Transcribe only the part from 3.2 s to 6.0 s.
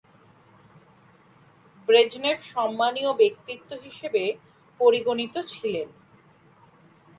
ব্যক্তিত্ব হিসেবে পরিগণিত ছিলেন।